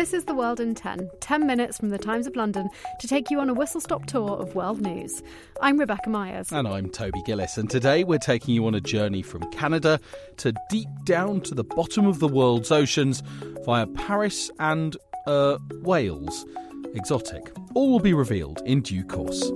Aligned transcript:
This 0.00 0.14
is 0.14 0.24
The 0.24 0.34
World 0.34 0.60
in 0.60 0.74
10, 0.74 1.10
10 1.20 1.46
minutes 1.46 1.76
from 1.76 1.90
the 1.90 1.98
Times 1.98 2.26
of 2.26 2.34
London 2.34 2.70
to 3.00 3.06
take 3.06 3.30
you 3.30 3.38
on 3.38 3.50
a 3.50 3.52
whistle 3.52 3.82
stop 3.82 4.06
tour 4.06 4.30
of 4.30 4.54
world 4.54 4.80
news. 4.80 5.22
I'm 5.60 5.76
Rebecca 5.76 6.08
Myers. 6.08 6.50
And 6.50 6.66
I'm 6.66 6.88
Toby 6.88 7.20
Gillis, 7.26 7.58
and 7.58 7.68
today 7.68 8.02
we're 8.02 8.16
taking 8.18 8.54
you 8.54 8.64
on 8.64 8.74
a 8.74 8.80
journey 8.80 9.20
from 9.20 9.42
Canada 9.50 10.00
to 10.38 10.54
deep 10.70 10.88
down 11.04 11.42
to 11.42 11.54
the 11.54 11.64
bottom 11.64 12.06
of 12.06 12.18
the 12.18 12.28
world's 12.28 12.70
oceans 12.70 13.22
via 13.66 13.86
Paris 13.88 14.50
and, 14.58 14.96
uh, 15.26 15.58
Wales. 15.82 16.46
Exotic. 16.94 17.52
All 17.74 17.90
will 17.90 18.00
be 18.00 18.14
revealed 18.14 18.62
in 18.64 18.80
due 18.80 19.04
course. 19.04 19.52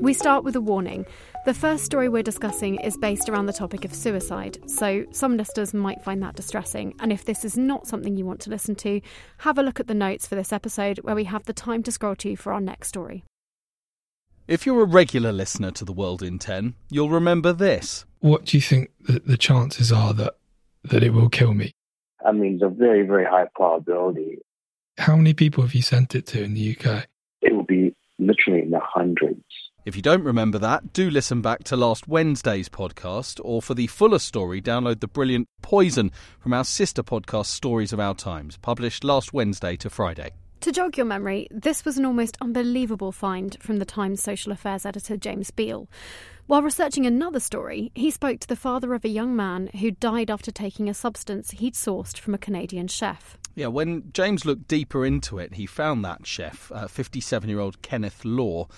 We 0.00 0.14
start 0.14 0.42
with 0.42 0.56
a 0.56 0.60
warning. 0.60 1.06
The 1.46 1.54
first 1.54 1.86
story 1.86 2.10
we're 2.10 2.22
discussing 2.22 2.78
is 2.80 2.98
based 2.98 3.30
around 3.30 3.46
the 3.46 3.54
topic 3.54 3.86
of 3.86 3.94
suicide, 3.94 4.58
so 4.66 5.06
some 5.10 5.38
listeners 5.38 5.72
might 5.72 6.04
find 6.04 6.22
that 6.22 6.36
distressing. 6.36 6.94
And 7.00 7.10
if 7.10 7.24
this 7.24 7.46
is 7.46 7.56
not 7.56 7.86
something 7.86 8.14
you 8.14 8.26
want 8.26 8.40
to 8.42 8.50
listen 8.50 8.74
to, 8.76 9.00
have 9.38 9.56
a 9.56 9.62
look 9.62 9.80
at 9.80 9.86
the 9.86 9.94
notes 9.94 10.26
for 10.26 10.34
this 10.34 10.52
episode 10.52 10.98
where 10.98 11.14
we 11.14 11.24
have 11.24 11.46
the 11.46 11.54
time 11.54 11.82
to 11.84 11.92
scroll 11.92 12.14
to 12.16 12.36
for 12.36 12.52
our 12.52 12.60
next 12.60 12.88
story. 12.88 13.24
If 14.48 14.66
you're 14.66 14.82
a 14.82 14.84
regular 14.84 15.32
listener 15.32 15.70
to 15.70 15.84
The 15.86 15.94
World 15.94 16.22
in 16.22 16.38
10, 16.38 16.74
you'll 16.90 17.08
remember 17.08 17.54
this. 17.54 18.04
What 18.18 18.44
do 18.44 18.58
you 18.58 18.60
think 18.60 18.90
that 19.08 19.26
the 19.26 19.38
chances 19.38 19.90
are 19.90 20.12
that, 20.12 20.34
that 20.84 21.02
it 21.02 21.14
will 21.14 21.30
kill 21.30 21.54
me? 21.54 21.72
I 22.24 22.32
mean, 22.32 22.56
it's 22.56 22.62
a 22.62 22.68
very, 22.68 23.06
very 23.06 23.24
high 23.24 23.46
probability. 23.54 24.40
How 24.98 25.16
many 25.16 25.32
people 25.32 25.64
have 25.64 25.74
you 25.74 25.80
sent 25.80 26.14
it 26.14 26.26
to 26.26 26.42
in 26.42 26.52
the 26.52 26.76
UK? 26.76 27.06
It 27.40 27.54
will 27.54 27.64
be 27.64 27.96
literally 28.18 28.60
in 28.60 28.70
the 28.70 28.80
hundreds. 28.82 29.42
If 29.86 29.96
you 29.96 30.02
don't 30.02 30.24
remember 30.24 30.58
that, 30.58 30.92
do 30.92 31.08
listen 31.08 31.40
back 31.40 31.64
to 31.64 31.76
last 31.76 32.06
Wednesday's 32.06 32.68
podcast, 32.68 33.40
or 33.42 33.62
for 33.62 33.72
the 33.72 33.86
fuller 33.86 34.18
story, 34.18 34.60
download 34.60 35.00
the 35.00 35.08
brilliant 35.08 35.48
Poison 35.62 36.12
from 36.38 36.52
our 36.52 36.64
sister 36.64 37.02
podcast, 37.02 37.46
Stories 37.46 37.90
of 37.94 37.98
Our 37.98 38.14
Times, 38.14 38.58
published 38.58 39.04
last 39.04 39.32
Wednesday 39.32 39.76
to 39.76 39.88
Friday. 39.88 40.32
To 40.60 40.70
jog 40.70 40.98
your 40.98 41.06
memory, 41.06 41.48
this 41.50 41.86
was 41.86 41.96
an 41.96 42.04
almost 42.04 42.36
unbelievable 42.42 43.10
find 43.10 43.56
from 43.60 43.78
the 43.78 43.86
Times 43.86 44.22
social 44.22 44.52
affairs 44.52 44.84
editor 44.84 45.16
James 45.16 45.50
Beal. 45.50 45.88
While 46.46 46.60
researching 46.60 47.06
another 47.06 47.40
story, 47.40 47.90
he 47.94 48.10
spoke 48.10 48.40
to 48.40 48.48
the 48.48 48.56
father 48.56 48.92
of 48.92 49.06
a 49.06 49.08
young 49.08 49.34
man 49.34 49.70
who 49.80 49.92
died 49.92 50.30
after 50.30 50.50
taking 50.50 50.90
a 50.90 50.94
substance 50.94 51.52
he'd 51.52 51.72
sourced 51.72 52.18
from 52.18 52.34
a 52.34 52.38
Canadian 52.38 52.88
chef. 52.88 53.38
Yeah, 53.54 53.68
when 53.68 54.10
James 54.12 54.44
looked 54.44 54.68
deeper 54.68 55.06
into 55.06 55.38
it, 55.38 55.54
he 55.54 55.64
found 55.64 56.04
that 56.04 56.26
chef, 56.26 56.70
uh, 56.70 56.86
57 56.86 57.48
year 57.48 57.60
old 57.60 57.80
Kenneth 57.80 58.26
Law, 58.26 58.68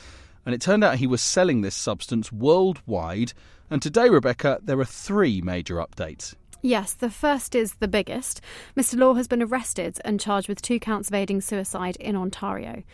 and 0.45 0.55
it 0.55 0.61
turned 0.61 0.85
out 0.85 0.97
he 0.97 1.07
was 1.07 1.23
selling 1.23 1.61
this 1.61 1.75
substance 1.75 2.33
worldwide. 2.33 3.33
And 3.71 3.81
today, 3.81 4.09
Rebecca, 4.09 4.59
there 4.63 4.79
are 4.81 4.85
three 4.85 5.41
major 5.41 5.77
updates. 5.77 6.35
Yes, 6.65 6.93
the 6.93 7.11
first 7.11 7.57
is 7.57 7.75
the 7.75 7.89
biggest. 7.89 8.41
Mr. 8.77 8.97
Law 8.97 9.15
has 9.15 9.27
been 9.27 9.43
arrested 9.43 9.99
and 10.05 10.21
charged 10.21 10.49
with 10.49 10.63
two 10.63 10.79
counts 10.79 11.09
of 11.09 11.15
aiding 11.15 11.41
suicide 11.41 11.97
in 11.97 12.15
Ontario. 12.15 12.85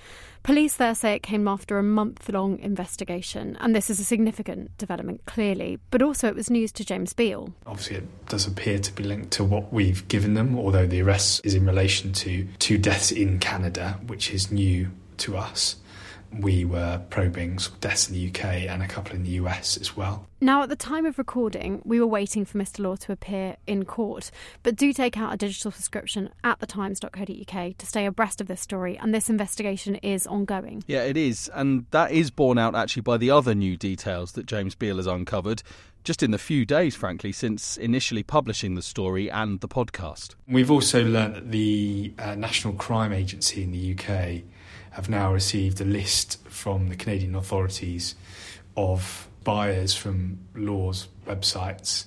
Police 0.43 0.77
there 0.77 0.95
say 0.95 1.13
it 1.13 1.23
came 1.23 1.47
after 1.47 1.79
a 1.79 1.83
month 1.83 2.31
long 2.31 2.59
investigation, 2.61 3.59
and 3.61 3.75
this 3.75 3.91
is 3.91 4.01
a 4.01 4.05
significant 4.05 4.77
development, 4.79 5.21
clearly, 5.27 5.79
but 5.91 6.01
also 6.01 6.29
it 6.29 6.35
was 6.35 6.49
news 6.49 6.73
to 6.73 6.85
James 6.85 7.13
Beal. 7.13 7.53
Obviously, 7.67 7.97
it 7.97 8.27
does 8.29 8.47
appear 8.47 8.79
to 8.79 8.93
be 8.95 9.05
linked 9.05 9.33
to 9.33 9.45
what 9.45 9.71
we've 9.71 10.09
given 10.09 10.33
them, 10.33 10.59
although 10.59 10.87
the 10.87 11.03
arrest 11.03 11.43
is 11.45 11.55
in 11.55 11.67
relation 11.67 12.15
to 12.15 12.49
two 12.59 12.79
deaths 12.79 13.13
in 13.13 13.39
Canada, 13.39 14.01
which 14.07 14.33
is 14.33 14.51
new 14.51 14.91
to 15.19 15.37
us 15.37 15.77
we 16.33 16.65
were 16.65 17.03
probing 17.11 17.59
deaths 17.81 18.09
in 18.09 18.15
the 18.15 18.29
UK 18.29 18.45
and 18.69 18.83
a 18.83 18.89
couple 18.89 19.15
in 19.15 19.25
the 19.25 19.31
US 19.31 19.77
as 19.77 19.97
well. 19.97 20.27
Now, 20.41 20.63
at 20.63 20.69
the 20.69 20.77
time 20.77 21.05
of 21.05 21.19
recording, 21.19 21.83
we 21.85 21.99
were 21.99 22.07
waiting 22.07 22.45
for 22.45 22.59
Mr. 22.59 22.81
Law 22.81 22.97
to 22.97 23.13
appear 23.13 23.57
in 23.67 23.85
court, 23.85 24.31
but 24.63 24.77
do 24.77 24.93
take 24.93 25.17
out 25.17 25.35
a 25.35 25.37
digital 25.37 25.73
subscription 25.73 26.31
at 26.45 26.61
thetimes.co.uk 26.61 27.77
to 27.77 27.87
stay 27.87 28.07
abreast 28.07 28.41
of 28.41 28.47
this 28.47 28.61
story, 28.61 28.97
and 28.99 29.13
this 29.13 29.29
investigation 29.29 29.97
is 29.97 30.27
ongoing. 30.27 30.85
Yeah, 30.87 31.03
it 31.03 31.17
is, 31.17 31.51
and 31.55 31.87
that 31.91 32.13
is 32.13 32.31
borne 32.31 32.59
out 32.59 32.77
actually 32.77 33.03
by 33.03 33.17
the 33.17 33.31
other 33.31 33.55
new 33.55 33.77
details 33.77 34.33
that 34.33 34.47
James 34.47 34.75
Beal 34.75 34.99
has 34.99 35.07
uncovered. 35.07 35.63
Just 36.05 36.23
in 36.23 36.31
the 36.31 36.39
few 36.39 36.65
days, 36.65 36.95
frankly, 36.95 37.33
since 37.33 37.77
initially 37.77 38.23
publishing 38.23 38.77
the 38.77 38.83
story 38.83 39.29
and 39.29 39.61
the 39.61 39.69
podcast. 39.69 40.37
We've 40.47 40.71
also 40.71 41.05
learnt 41.05 41.35
that 41.35 41.51
the 41.51 42.15
uh, 42.19 42.37
National 42.37 42.75
Crime 42.75 43.13
Agency 43.13 43.65
in 43.65 43.73
the 43.73 43.95
UK 43.95 44.45
have 44.93 45.09
now 45.09 45.33
received 45.33 45.81
a 45.81 45.85
list 45.85 46.39
from 46.49 46.89
the 46.89 46.97
Canadian 46.97 47.35
authorities 47.35 48.15
of 48.77 49.29
buyers 49.45 49.95
from 49.95 50.39
Law's 50.55 51.09
websites. 51.27 52.07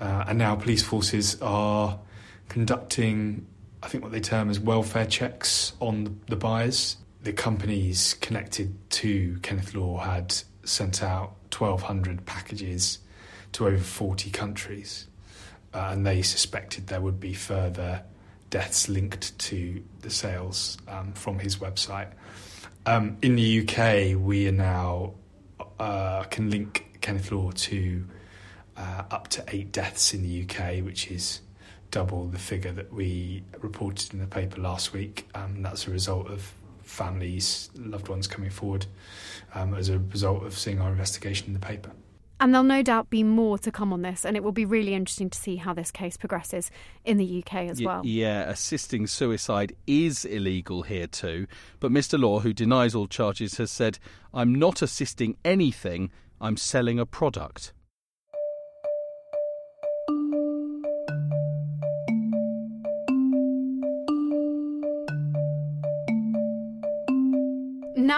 Uh, 0.00 0.24
and 0.28 0.38
now 0.38 0.54
police 0.54 0.82
forces 0.82 1.40
are 1.42 1.98
conducting, 2.48 3.46
I 3.82 3.88
think, 3.88 4.02
what 4.02 4.12
they 4.12 4.20
term 4.20 4.50
as 4.50 4.58
welfare 4.58 5.06
checks 5.06 5.72
on 5.80 6.20
the, 6.28 6.36
buyers. 6.36 6.96
The 7.22 7.32
companies 7.32 8.14
connected 8.14 8.74
to 8.90 9.38
Kenneth 9.42 9.74
Law 9.74 9.98
had 9.98 10.34
sent 10.64 11.02
out 11.02 11.34
1,200 11.56 12.24
packages 12.24 12.98
to 13.52 13.66
over 13.66 13.78
40 13.78 14.30
countries. 14.30 15.06
Uh, 15.72 15.90
and 15.92 16.06
they 16.06 16.22
suspected 16.22 16.86
there 16.86 17.00
would 17.00 17.20
be 17.20 17.34
further 17.34 18.02
deaths 18.50 18.88
linked 18.88 19.38
to 19.38 19.82
the 20.00 20.10
sales 20.10 20.76
um, 20.88 21.12
from 21.12 21.38
his 21.38 21.56
website. 21.56 22.08
Um, 22.86 23.16
in 23.22 23.36
the 23.36 23.60
UK, 23.60 24.20
we 24.20 24.48
are 24.48 24.52
now 24.52 25.14
uh, 25.78 26.24
can 26.24 26.50
link 26.50 26.98
Kenneth 27.00 27.32
Law 27.32 27.50
to 27.52 28.04
uh, 28.76 29.02
up 29.10 29.28
to 29.28 29.44
eight 29.48 29.72
deaths 29.72 30.14
in 30.14 30.22
the 30.22 30.42
UK, 30.42 30.84
which 30.84 31.10
is 31.10 31.40
double 31.90 32.26
the 32.26 32.38
figure 32.38 32.72
that 32.72 32.92
we 32.92 33.42
reported 33.60 34.12
in 34.12 34.20
the 34.20 34.26
paper 34.26 34.60
last 34.60 34.92
week. 34.92 35.28
Um, 35.34 35.62
that's 35.62 35.86
a 35.86 35.90
result 35.90 36.28
of 36.28 36.52
families, 36.82 37.70
loved 37.76 38.08
ones 38.08 38.26
coming 38.26 38.50
forward 38.50 38.86
um, 39.54 39.74
as 39.74 39.88
a 39.88 39.98
result 39.98 40.44
of 40.44 40.56
seeing 40.56 40.80
our 40.80 40.90
investigation 40.90 41.48
in 41.48 41.52
the 41.52 41.60
paper. 41.60 41.90
And 42.40 42.54
there'll 42.54 42.64
no 42.64 42.82
doubt 42.82 43.10
be 43.10 43.22
more 43.22 43.58
to 43.58 43.70
come 43.70 43.92
on 43.92 44.00
this, 44.00 44.24
and 44.24 44.34
it 44.34 44.42
will 44.42 44.50
be 44.50 44.64
really 44.64 44.94
interesting 44.94 45.28
to 45.28 45.38
see 45.38 45.56
how 45.56 45.74
this 45.74 45.90
case 45.90 46.16
progresses 46.16 46.70
in 47.04 47.18
the 47.18 47.44
UK 47.44 47.68
as 47.68 47.82
well. 47.82 48.00
Yeah, 48.02 48.48
assisting 48.48 49.06
suicide 49.06 49.76
is 49.86 50.24
illegal 50.24 50.80
here 50.82 51.06
too. 51.06 51.46
But 51.80 51.92
Mr. 51.92 52.18
Law, 52.18 52.40
who 52.40 52.54
denies 52.54 52.94
all 52.94 53.06
charges, 53.06 53.58
has 53.58 53.70
said, 53.70 53.98
I'm 54.32 54.54
not 54.54 54.80
assisting 54.80 55.36
anything, 55.44 56.10
I'm 56.40 56.56
selling 56.56 56.98
a 56.98 57.04
product. 57.04 57.74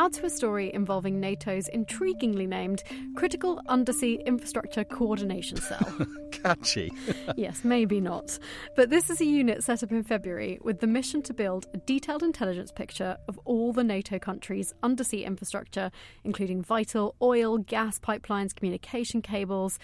Now 0.02 0.08
to 0.08 0.26
a 0.26 0.30
story 0.30 0.74
involving 0.74 1.20
NATO's 1.20 1.68
intriguingly 1.72 2.48
named 2.48 2.82
Critical 3.14 3.62
Undersea 3.68 4.20
Infrastructure 4.26 4.82
Coordination 4.82 5.58
Cell. 5.58 5.96
Catchy. 6.32 6.90
yes, 7.36 7.60
maybe 7.62 8.00
not. 8.00 8.36
But 8.74 8.90
this 8.90 9.10
is 9.10 9.20
a 9.20 9.24
unit 9.24 9.62
set 9.62 9.84
up 9.84 9.92
in 9.92 10.02
February 10.02 10.58
with 10.60 10.80
the 10.80 10.88
mission 10.88 11.22
to 11.22 11.32
build 11.32 11.68
a 11.72 11.76
detailed 11.76 12.24
intelligence 12.24 12.72
picture 12.72 13.16
of 13.28 13.38
all 13.44 13.72
the 13.72 13.84
NATO 13.84 14.18
countries' 14.18 14.74
undersea 14.82 15.24
infrastructure, 15.24 15.92
including 16.24 16.64
vital 16.64 17.14
oil, 17.22 17.58
gas 17.58 18.00
pipelines, 18.00 18.52
communication 18.52 19.22
cables, 19.22 19.78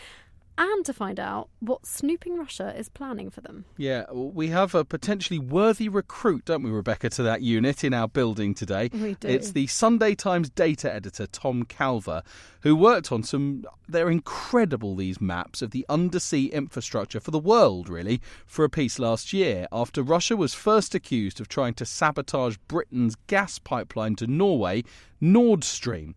and 0.59 0.85
to 0.85 0.93
find 0.93 1.21
out 1.21 1.49
what 1.61 1.87
snooping 1.87 2.37
Russia 2.37 2.75
is 2.77 2.89
planning 2.89 3.31
for 3.31 3.41
them. 3.41 3.65
Yeah, 3.77 4.11
we 4.13 4.49
have 4.49 4.75
a 4.75 4.85
potentially 4.85 5.39
worthy 5.39 5.89
recruit, 5.89 6.45
don't 6.45 6.63
we, 6.63 6.71
Rebecca, 6.71 7.11
to 7.11 7.23
that 7.23 7.43
unit 7.43 7.85
in 7.85 7.95
our 7.95 8.09
building 8.09 8.55
today. 8.55 8.91
We 8.93 9.15
do. 9.15 9.29
It's 9.29 9.53
the 9.53 9.69
Sunday 9.69 10.15
Times 10.15 10.51
data 10.51 10.93
editor, 10.93 11.27
Tom 11.29 11.65
Calver, 11.65 12.23
who 12.63 12.75
worked 12.75 13.13
on 13.13 13.23
some. 13.23 13.65
They're 13.89 14.11
incredible, 14.11 14.97
these 14.97 15.21
maps 15.21 15.63
of 15.63 15.71
the 15.71 15.87
undersea 15.89 16.47
infrastructure 16.47 17.21
for 17.21 17.31
the 17.31 17.39
world, 17.39 17.89
really, 17.89 18.21
for 18.45 18.65
a 18.65 18.71
piece 18.71 18.99
last 18.99 19.33
year 19.33 19.67
after 19.71 20.03
Russia 20.03 20.37
was 20.37 20.55
first 20.55 20.95
accused 20.95 21.41
of 21.41 21.49
trying 21.49 21.75
to 21.75 21.87
sabotage 21.87 22.57
Britain's 22.67 23.15
gas 23.29 23.59
pipeline 23.59 24.17
to 24.17 24.27
Norway, 24.27 24.83
Nord 25.21 25.63
Stream. 25.63 26.15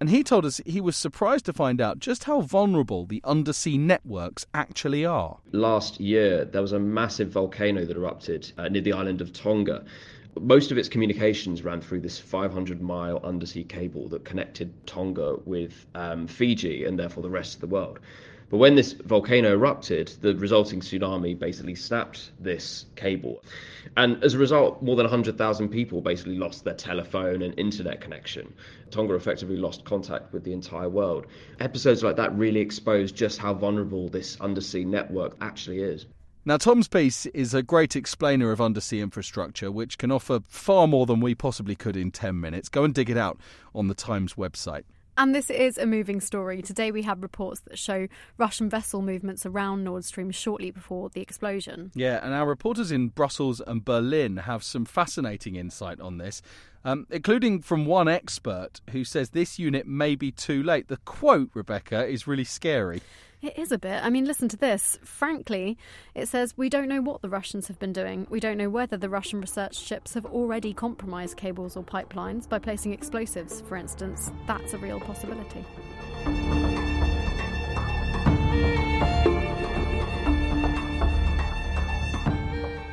And 0.00 0.10
he 0.10 0.24
told 0.24 0.44
us 0.44 0.60
he 0.66 0.80
was 0.80 0.96
surprised 0.96 1.46
to 1.46 1.52
find 1.52 1.80
out 1.80 1.98
just 1.98 2.24
how 2.24 2.40
vulnerable 2.40 3.06
the 3.06 3.20
undersea 3.24 3.78
networks 3.78 4.44
actually 4.52 5.04
are. 5.04 5.38
Last 5.52 6.00
year, 6.00 6.44
there 6.44 6.62
was 6.62 6.72
a 6.72 6.80
massive 6.80 7.28
volcano 7.30 7.84
that 7.84 7.96
erupted 7.96 8.52
uh, 8.58 8.68
near 8.68 8.82
the 8.82 8.92
island 8.92 9.20
of 9.20 9.32
Tonga. 9.32 9.84
Most 10.40 10.72
of 10.72 10.78
its 10.78 10.88
communications 10.88 11.62
ran 11.62 11.80
through 11.80 12.00
this 12.00 12.18
500 12.18 12.82
mile 12.82 13.20
undersea 13.22 13.62
cable 13.62 14.08
that 14.08 14.24
connected 14.24 14.72
Tonga 14.86 15.36
with 15.44 15.86
um, 15.94 16.26
Fiji 16.26 16.84
and 16.84 16.98
therefore 16.98 17.22
the 17.22 17.30
rest 17.30 17.54
of 17.54 17.60
the 17.60 17.68
world. 17.68 18.00
But 18.54 18.58
when 18.58 18.76
this 18.76 18.92
volcano 18.92 19.50
erupted, 19.50 20.12
the 20.20 20.36
resulting 20.36 20.78
tsunami 20.78 21.36
basically 21.36 21.74
snapped 21.74 22.30
this 22.38 22.86
cable. 22.94 23.42
And 23.96 24.22
as 24.22 24.34
a 24.34 24.38
result, 24.38 24.80
more 24.80 24.94
than 24.94 25.06
100,000 25.06 25.68
people 25.70 26.00
basically 26.00 26.38
lost 26.38 26.62
their 26.62 26.74
telephone 26.74 27.42
and 27.42 27.58
internet 27.58 28.00
connection. 28.00 28.54
Tonga 28.92 29.14
effectively 29.14 29.56
lost 29.56 29.84
contact 29.84 30.32
with 30.32 30.44
the 30.44 30.52
entire 30.52 30.88
world. 30.88 31.26
Episodes 31.58 32.04
like 32.04 32.14
that 32.14 32.32
really 32.38 32.60
expose 32.60 33.10
just 33.10 33.40
how 33.40 33.54
vulnerable 33.54 34.08
this 34.08 34.40
undersea 34.40 34.84
network 34.84 35.36
actually 35.40 35.80
is. 35.80 36.06
Now, 36.44 36.56
Tom's 36.56 36.86
piece 36.86 37.26
is 37.26 37.54
a 37.54 37.62
great 37.64 37.96
explainer 37.96 38.52
of 38.52 38.60
undersea 38.60 39.00
infrastructure, 39.00 39.72
which 39.72 39.98
can 39.98 40.12
offer 40.12 40.38
far 40.46 40.86
more 40.86 41.06
than 41.06 41.18
we 41.18 41.34
possibly 41.34 41.74
could 41.74 41.96
in 41.96 42.12
10 42.12 42.38
minutes. 42.38 42.68
Go 42.68 42.84
and 42.84 42.94
dig 42.94 43.10
it 43.10 43.16
out 43.16 43.36
on 43.74 43.88
the 43.88 43.94
Times 43.94 44.34
website. 44.34 44.84
And 45.16 45.32
this 45.32 45.48
is 45.48 45.78
a 45.78 45.86
moving 45.86 46.20
story. 46.20 46.60
Today 46.60 46.90
we 46.90 47.02
have 47.02 47.22
reports 47.22 47.60
that 47.60 47.78
show 47.78 48.08
Russian 48.36 48.68
vessel 48.68 49.00
movements 49.00 49.46
around 49.46 49.84
Nord 49.84 50.04
Stream 50.04 50.32
shortly 50.32 50.72
before 50.72 51.08
the 51.08 51.20
explosion. 51.20 51.92
Yeah, 51.94 52.18
and 52.24 52.34
our 52.34 52.46
reporters 52.46 52.90
in 52.90 53.08
Brussels 53.08 53.60
and 53.64 53.84
Berlin 53.84 54.38
have 54.38 54.64
some 54.64 54.84
fascinating 54.84 55.54
insight 55.54 56.00
on 56.00 56.18
this, 56.18 56.42
um, 56.84 57.06
including 57.10 57.60
from 57.62 57.86
one 57.86 58.08
expert 58.08 58.80
who 58.90 59.04
says 59.04 59.30
this 59.30 59.58
unit 59.58 59.86
may 59.86 60.14
be 60.14 60.30
too 60.30 60.62
late. 60.62 60.88
The 60.88 60.98
quote, 60.98 61.50
Rebecca, 61.54 62.06
is 62.06 62.26
really 62.26 62.44
scary. 62.44 63.00
It 63.44 63.58
is 63.58 63.72
a 63.72 63.78
bit. 63.78 64.02
I 64.02 64.08
mean, 64.08 64.24
listen 64.24 64.48
to 64.48 64.56
this. 64.56 64.98
Frankly, 65.04 65.76
it 66.14 66.28
says 66.28 66.56
we 66.56 66.70
don't 66.70 66.88
know 66.88 67.02
what 67.02 67.20
the 67.20 67.28
Russians 67.28 67.68
have 67.68 67.78
been 67.78 67.92
doing. 67.92 68.26
We 68.30 68.40
don't 68.40 68.56
know 68.56 68.70
whether 68.70 68.96
the 68.96 69.10
Russian 69.10 69.40
research 69.40 69.76
ships 69.76 70.14
have 70.14 70.24
already 70.24 70.72
compromised 70.72 71.36
cables 71.36 71.76
or 71.76 71.84
pipelines 71.84 72.48
by 72.48 72.58
placing 72.58 72.94
explosives, 72.94 73.60
for 73.62 73.76
instance. 73.76 74.30
That's 74.46 74.72
a 74.72 74.78
real 74.78 74.98
possibility. 74.98 75.62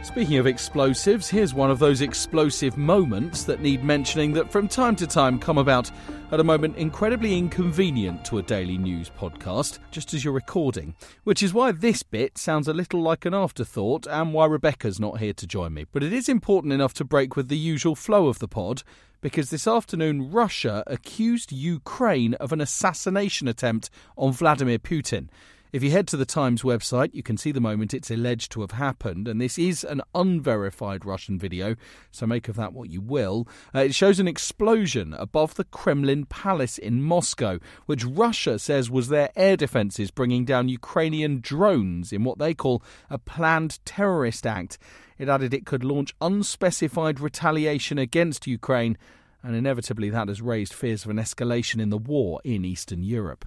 Speaking 0.04 0.40
of 0.40 0.48
explosives, 0.48 1.30
here's 1.30 1.54
one 1.54 1.70
of 1.70 1.78
those 1.78 2.02
explosive 2.02 2.76
moments 2.76 3.44
that 3.44 3.62
need 3.62 3.84
mentioning 3.84 4.34
that 4.34 4.52
from 4.52 4.68
time 4.68 4.96
to 4.96 5.06
time 5.06 5.38
come 5.38 5.60
about 5.60 5.92
at 6.32 6.40
a 6.40 6.44
moment 6.44 6.76
incredibly 6.78 7.38
inconvenient 7.38 8.26
to 8.26 8.40
a 8.40 8.42
daily 8.42 8.80
news 8.80 9.12
podcast, 9.12 9.78
just 9.92 10.16
as 10.16 10.26
you're 10.26 10.34
recording. 10.34 10.96
Which 11.24 11.44
is 11.44 11.54
why 11.54 11.72
this 11.72 12.02
bit 12.02 12.40
sounds 12.40 12.68
a 12.68 12.74
little 12.74 13.02
like 13.02 13.26
an 13.26 13.36
afterthought 13.36 14.08
and 14.08 14.34
why 14.34 14.48
Rebecca's 14.48 15.00
not 15.00 15.20
here 15.20 15.34
to 15.34 15.46
join 15.46 15.76
me. 15.76 15.86
But 15.92 16.02
it 16.04 16.12
is 16.12 16.28
important 16.28 16.74
enough 16.74 16.96
to 16.96 17.06
break 17.06 17.36
with 17.36 17.48
the 17.48 17.58
usual 17.58 17.96
flow 17.96 18.28
of 18.28 18.40
the 18.40 18.48
pod 18.48 18.82
because 19.22 19.52
this 19.52 19.68
afternoon 19.68 20.32
Russia 20.32 20.84
accused 20.88 21.52
Ukraine 21.52 22.34
of 22.36 22.52
an 22.52 22.60
assassination 22.60 23.48
attempt 23.48 23.92
on 24.18 24.34
Vladimir 24.34 24.80
Putin. 24.80 25.30
If 25.72 25.84
you 25.84 25.92
head 25.92 26.06
to 26.10 26.18
the 26.18 26.26
Times 26.26 26.64
website, 26.64 27.14
you 27.14 27.24
can 27.24 27.38
see 27.38 27.54
the 27.54 27.62
moment 27.62 27.94
it's 27.94 28.12
alleged 28.12 28.52
to 28.52 28.60
have 28.60 28.72
happened, 28.72 29.26
and 29.30 29.40
this 29.40 29.58
is 29.58 29.86
an 29.86 30.02
unverified 30.14 31.06
Russian 31.06 31.40
video, 31.40 31.78
so 32.12 32.28
make 32.28 32.50
of 32.50 32.58
that 32.58 32.74
what 32.74 32.90
you 32.90 33.00
will. 33.00 33.48
Uh, 33.74 33.80
it 33.80 33.96
shows 33.96 34.20
an 34.20 34.28
explosion 34.28 35.14
above 35.14 35.56
the 35.56 35.64
Kremlin 35.64 36.26
palace 36.26 36.78
in 36.78 37.02
Moscow, 37.02 37.58
which 37.86 38.04
Russia 38.04 38.60
says 38.60 38.92
was 38.92 39.08
their 39.08 39.30
air 39.38 39.56
defences 39.56 40.12
bringing 40.12 40.44
down 40.44 40.68
Ukrainian 40.68 41.40
drones 41.40 42.12
in 42.12 42.26
what 42.26 42.38
they 42.38 42.54
call 42.54 42.84
a 43.10 43.18
planned 43.18 43.80
terrorist 43.86 44.46
act. 44.46 44.78
It 45.18 45.30
added 45.30 45.54
it 45.54 45.66
could 45.66 45.86
launch 45.86 46.14
unspecified 46.20 47.22
retaliation 47.22 47.98
against 47.98 48.46
Ukraine, 48.46 48.98
and 49.42 49.56
inevitably 49.56 50.10
that 50.10 50.28
has 50.28 50.42
raised 50.42 50.74
fears 50.74 51.06
of 51.06 51.12
an 51.12 51.18
escalation 51.18 51.80
in 51.80 51.92
the 51.92 51.98
war 51.98 52.42
in 52.44 52.66
Eastern 52.66 53.04
Europe. 53.04 53.46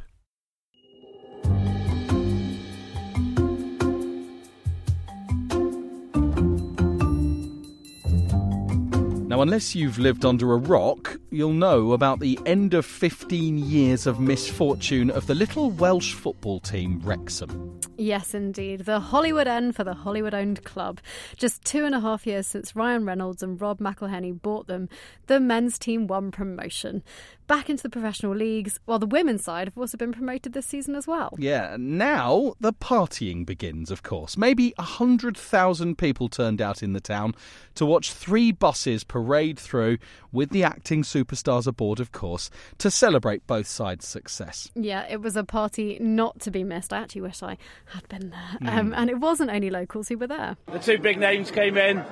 Unless 9.44 9.74
you've 9.74 9.98
lived 9.98 10.24
under 10.24 10.54
a 10.54 10.56
rock, 10.56 11.18
you'll 11.30 11.52
know 11.52 11.92
about 11.92 12.18
the 12.18 12.38
end 12.46 12.72
of 12.72 12.86
15 12.86 13.58
years 13.58 14.06
of 14.06 14.18
misfortune 14.18 15.10
of 15.10 15.26
the 15.26 15.34
little 15.34 15.70
Welsh 15.72 16.14
football 16.14 16.58
team, 16.60 16.98
Wrexham. 17.04 17.78
Yes, 17.96 18.34
indeed. 18.34 18.80
The 18.80 19.00
Hollywood 19.00 19.46
end 19.46 19.76
for 19.76 19.84
the 19.84 19.94
Hollywood 19.94 20.34
owned 20.34 20.64
club. 20.64 21.00
Just 21.36 21.64
two 21.64 21.84
and 21.84 21.94
a 21.94 22.00
half 22.00 22.26
years 22.26 22.46
since 22.46 22.74
Ryan 22.74 23.04
Reynolds 23.04 23.42
and 23.42 23.60
Rob 23.60 23.78
McElhenney 23.78 24.40
bought 24.40 24.66
them, 24.66 24.88
the 25.26 25.40
men's 25.40 25.78
team 25.78 26.06
won 26.06 26.30
promotion 26.30 27.02
back 27.46 27.68
into 27.68 27.82
the 27.82 27.90
professional 27.90 28.34
leagues, 28.34 28.78
while 28.84 28.98
the 28.98 29.06
women's 29.06 29.44
side 29.44 29.68
have 29.68 29.76
also 29.76 29.96
been 29.96 30.12
promoted 30.12 30.52
this 30.52 30.66
season 30.66 30.94
as 30.94 31.06
well. 31.06 31.34
Yeah, 31.38 31.76
now 31.78 32.54
the 32.60 32.72
partying 32.72 33.44
begins, 33.44 33.90
of 33.90 34.02
course. 34.02 34.36
Maybe 34.36 34.72
100,000 34.76 35.98
people 35.98 36.28
turned 36.28 36.62
out 36.62 36.82
in 36.82 36.92
the 36.92 37.00
town 37.00 37.34
to 37.74 37.86
watch 37.86 38.12
three 38.12 38.52
buses 38.52 39.04
parade 39.04 39.58
through 39.58 39.98
with 40.32 40.50
the 40.50 40.64
acting 40.64 41.02
superstars 41.02 41.66
aboard, 41.66 42.00
of 42.00 42.12
course, 42.12 42.50
to 42.78 42.90
celebrate 42.90 43.46
both 43.46 43.66
sides' 43.66 44.06
success. 44.06 44.70
Yeah, 44.74 45.06
it 45.08 45.20
was 45.20 45.36
a 45.36 45.44
party 45.44 45.98
not 46.00 46.40
to 46.40 46.50
be 46.50 46.64
missed. 46.64 46.92
I 46.92 46.98
actually 46.98 47.22
wish 47.22 47.42
I 47.42 47.56
had 47.86 48.08
been 48.08 48.30
there. 48.30 48.58
Mm. 48.60 48.78
Um, 48.78 48.94
and 48.94 49.10
it 49.10 49.18
wasn't 49.18 49.50
only 49.50 49.70
locals 49.70 50.08
who 50.08 50.18
were 50.18 50.26
there. 50.26 50.56
The 50.72 50.78
two 50.78 50.98
big 50.98 51.18
names 51.18 51.50
came 51.50 51.76
in, 51.76 52.04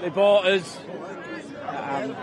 they 0.00 0.08
bought 0.08 0.46
us. 0.46 0.78
Um, 1.66 2.16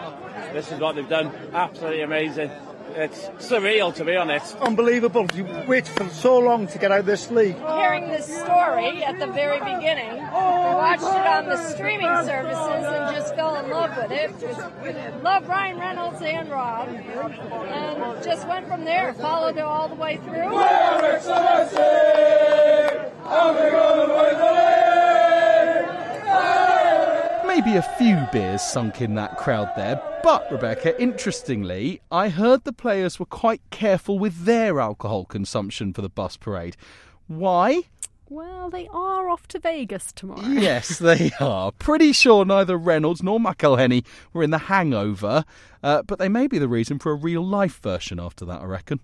this 0.53 0.71
is 0.71 0.79
what 0.79 0.95
they've 0.95 1.07
done. 1.07 1.31
Absolutely 1.53 2.01
amazing. 2.01 2.51
It's 2.95 3.27
surreal, 3.47 3.93
to 3.95 4.05
be 4.05 4.15
honest. 4.15 4.57
Unbelievable. 4.57 5.27
You 5.35 5.45
wait 5.67 5.87
for 5.87 6.07
so 6.09 6.39
long 6.39 6.67
to 6.67 6.77
get 6.79 6.91
out 6.91 7.01
of 7.01 7.05
this 7.05 7.29
league. 7.29 7.55
Hearing 7.57 8.07
this 8.07 8.25
story 8.25 9.03
at 9.03 9.19
the 9.19 9.27
very 9.27 9.59
beginning, 9.59 10.13
we 10.13 10.19
watched 10.19 11.03
it 11.03 11.27
on 11.27 11.45
the 11.45 11.57
streaming 11.69 12.07
services 12.25 12.85
and 12.85 13.15
just 13.15 13.35
fell 13.35 13.55
in 13.55 13.69
love 13.69 13.95
with 13.97 14.11
it. 14.11 14.31
Love 15.23 15.47
Ryan 15.47 15.79
Reynolds 15.79 16.21
and 16.21 16.49
Rob. 16.49 16.87
And 16.89 18.23
just 18.23 18.47
went 18.47 18.67
from 18.67 18.83
there, 18.83 19.13
followed 19.13 19.57
it 19.57 19.63
all 19.63 19.89
the 19.89 19.95
way 19.95 20.17
through. 20.17 20.55
Maybe 27.45 27.75
a 27.77 27.81
few 27.97 28.17
beers 28.31 28.61
sunk 28.61 29.01
in 29.01 29.15
that 29.15 29.37
crowd 29.37 29.71
there, 29.75 30.01
but 30.23 30.51
Rebecca, 30.51 30.99
interestingly, 31.01 32.01
I 32.11 32.29
heard 32.29 32.63
the 32.63 32.73
players 32.73 33.19
were 33.19 33.25
quite 33.25 33.61
careful 33.69 34.19
with 34.19 34.45
their 34.45 34.79
alcohol 34.79 35.25
consumption 35.25 35.93
for 35.93 36.01
the 36.01 36.09
bus 36.09 36.37
parade. 36.37 36.75
Why? 37.27 37.83
Well, 38.29 38.69
they 38.69 38.87
are 38.89 39.29
off 39.29 39.47
to 39.49 39.59
Vegas 39.59 40.11
tomorrow. 40.11 40.41
yes, 40.47 40.99
they 40.99 41.31
are. 41.39 41.71
Pretty 41.71 42.11
sure 42.11 42.43
neither 42.43 42.77
Reynolds 42.77 43.23
nor 43.23 43.39
McElhenney 43.39 44.05
were 44.33 44.43
in 44.43 44.49
the 44.49 44.57
hangover, 44.57 45.45
uh, 45.81 46.01
but 46.03 46.19
they 46.19 46.29
may 46.29 46.47
be 46.47 46.59
the 46.59 46.67
reason 46.67 46.99
for 46.99 47.11
a 47.11 47.15
real 47.15 47.45
life 47.45 47.79
version 47.79 48.19
after 48.19 48.43
that, 48.45 48.61
I 48.61 48.65
reckon. 48.65 48.99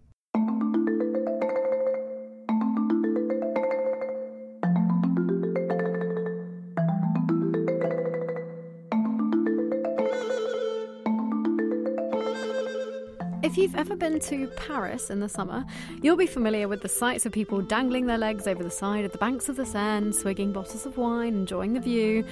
If 13.54 13.60
you've 13.60 13.76
ever 13.76 13.96
been 13.96 14.20
to 14.20 14.48
Paris 14.56 15.12
in 15.12 15.20
the 15.20 15.30
summer, 15.30 15.64
you'll 16.02 16.18
be 16.18 16.26
familiar 16.26 16.68
with 16.68 16.82
the 16.82 16.90
sights 16.90 17.28
of 17.28 17.32
people 17.32 17.62
dangling 17.62 18.08
their 18.08 18.18
legs 18.18 18.48
over 18.48 18.64
the 18.64 18.72
side 18.72 19.06
of 19.06 19.12
the 19.12 19.20
banks 19.20 19.48
of 19.48 19.58
the 19.58 19.64
Seine, 19.64 20.12
swigging 20.12 20.52
bottles 20.52 20.88
of 20.88 20.98
wine, 20.98 21.36
enjoying 21.36 21.74
the 21.74 21.80
view. 21.80 22.26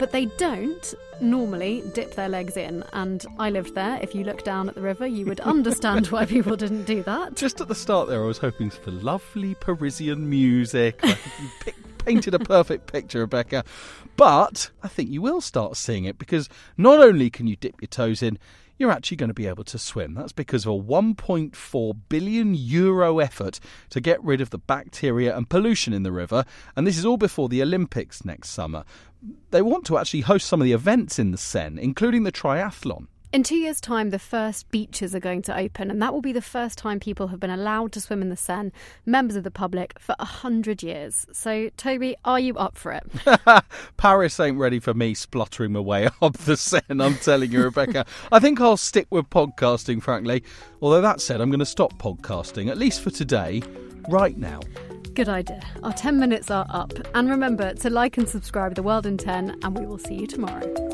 but 0.00 0.10
they 0.10 0.24
don't 0.24 0.92
normally 1.20 1.84
dip 1.94 2.16
their 2.16 2.28
legs 2.28 2.56
in. 2.56 2.82
And 2.92 3.24
I 3.38 3.50
lived 3.50 3.76
there. 3.76 4.00
If 4.02 4.16
you 4.16 4.24
look 4.24 4.42
down 4.42 4.68
at 4.68 4.74
the 4.74 4.80
river, 4.80 5.06
you 5.06 5.26
would 5.26 5.38
understand 5.54 6.08
why 6.08 6.26
people 6.26 6.56
didn't 6.56 6.86
do 6.86 7.04
that. 7.04 7.36
Just 7.36 7.60
at 7.60 7.68
the 7.68 7.76
start 7.76 8.08
there, 8.08 8.24
I 8.24 8.26
was 8.26 8.38
hoping 8.38 8.70
for 8.70 8.90
lovely 8.90 9.54
Parisian 9.54 10.28
music. 10.28 10.98
you 11.04 11.14
painted 11.98 12.34
a 12.34 12.40
perfect 12.40 12.90
picture, 12.90 13.20
Rebecca. 13.20 13.64
But 14.16 14.70
I 14.82 14.88
think 14.88 15.08
you 15.08 15.22
will 15.22 15.40
start 15.40 15.76
seeing 15.76 16.04
it 16.04 16.18
because 16.18 16.48
not 16.76 16.98
only 16.98 17.30
can 17.30 17.46
you 17.46 17.54
dip 17.54 17.80
your 17.80 17.86
toes 17.86 18.24
in, 18.24 18.40
you're 18.78 18.90
actually 18.90 19.16
going 19.16 19.28
to 19.28 19.34
be 19.34 19.46
able 19.46 19.64
to 19.64 19.78
swim. 19.78 20.14
That's 20.14 20.32
because 20.32 20.66
of 20.66 20.72
a 20.72 20.82
1.4 20.82 21.96
billion 22.08 22.54
euro 22.54 23.18
effort 23.18 23.60
to 23.90 24.00
get 24.00 24.22
rid 24.22 24.40
of 24.40 24.50
the 24.50 24.58
bacteria 24.58 25.36
and 25.36 25.48
pollution 25.48 25.92
in 25.92 26.02
the 26.02 26.12
river, 26.12 26.44
and 26.76 26.86
this 26.86 26.98
is 26.98 27.06
all 27.06 27.16
before 27.16 27.48
the 27.48 27.62
Olympics 27.62 28.24
next 28.24 28.50
summer. 28.50 28.84
They 29.50 29.62
want 29.62 29.86
to 29.86 29.98
actually 29.98 30.20
host 30.20 30.46
some 30.46 30.60
of 30.60 30.64
the 30.64 30.72
events 30.72 31.18
in 31.18 31.30
the 31.30 31.38
Seine, 31.38 31.80
including 31.80 32.24
the 32.24 32.32
triathlon. 32.32 33.06
In 33.34 33.42
two 33.42 33.56
years' 33.56 33.80
time, 33.80 34.10
the 34.10 34.20
first 34.20 34.70
beaches 34.70 35.12
are 35.12 35.18
going 35.18 35.42
to 35.42 35.58
open, 35.58 35.90
and 35.90 36.00
that 36.00 36.12
will 36.12 36.20
be 36.20 36.30
the 36.30 36.40
first 36.40 36.78
time 36.78 37.00
people 37.00 37.26
have 37.26 37.40
been 37.40 37.50
allowed 37.50 37.90
to 37.94 38.00
swim 38.00 38.22
in 38.22 38.28
the 38.28 38.36
Seine, 38.36 38.70
members 39.04 39.34
of 39.34 39.42
the 39.42 39.50
public, 39.50 39.98
for 39.98 40.14
a 40.20 40.24
hundred 40.24 40.84
years. 40.84 41.26
So, 41.32 41.68
Toby, 41.76 42.14
are 42.24 42.38
you 42.38 42.56
up 42.56 42.78
for 42.78 42.92
it? 42.92 43.64
Paris 43.96 44.38
ain't 44.38 44.56
ready 44.56 44.78
for 44.78 44.94
me 44.94 45.14
spluttering 45.14 45.72
my 45.72 45.80
way 45.80 46.08
up 46.22 46.34
the 46.34 46.56
Seine, 46.56 47.02
I'm 47.02 47.16
telling 47.16 47.50
you, 47.50 47.64
Rebecca. 47.64 48.06
I 48.30 48.38
think 48.38 48.60
I'll 48.60 48.76
stick 48.76 49.08
with 49.10 49.28
podcasting, 49.30 50.00
frankly. 50.00 50.44
Although, 50.80 51.00
that 51.00 51.20
said, 51.20 51.40
I'm 51.40 51.50
going 51.50 51.58
to 51.58 51.66
stop 51.66 51.94
podcasting, 51.94 52.70
at 52.70 52.78
least 52.78 53.02
for 53.02 53.10
today, 53.10 53.64
right 54.08 54.38
now. 54.38 54.60
Good 55.14 55.28
idea. 55.28 55.60
Our 55.82 55.92
10 55.92 56.20
minutes 56.20 56.52
are 56.52 56.66
up. 56.68 56.92
And 57.16 57.28
remember 57.28 57.74
to 57.74 57.90
like 57.90 58.16
and 58.16 58.28
subscribe 58.28 58.76
The 58.76 58.84
World 58.84 59.06
in 59.06 59.18
10, 59.18 59.58
and 59.64 59.76
we 59.76 59.86
will 59.86 59.98
see 59.98 60.14
you 60.14 60.28
tomorrow. 60.28 60.93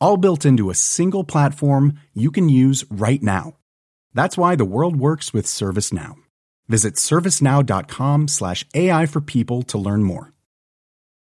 all 0.00 0.16
built 0.16 0.44
into 0.44 0.70
a 0.70 0.74
single 0.74 1.24
platform 1.24 1.98
you 2.14 2.30
can 2.30 2.48
use 2.48 2.84
right 2.90 3.22
now. 3.22 3.56
That's 4.14 4.36
why 4.36 4.56
the 4.56 4.64
world 4.64 4.96
works 4.96 5.32
with 5.32 5.46
ServiceNow. 5.46 6.14
Visit 6.68 6.94
servicenow.com 6.94 8.28
slash 8.28 8.64
AI 8.74 9.06
for 9.06 9.20
people 9.20 9.62
to 9.64 9.78
learn 9.78 10.02
more. 10.02 10.32